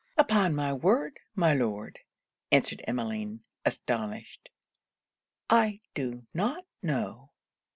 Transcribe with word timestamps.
'Upon 0.17 0.55
my 0.55 0.73
word, 0.73 1.19
my 1.35 1.53
Lord,' 1.53 1.99
answered 2.51 2.83
Emmeline, 2.87 3.41
astonished, 3.65 4.49
'I 5.47 5.79
do 5.93 6.25
not 6.33 6.65
know. 6.81 7.29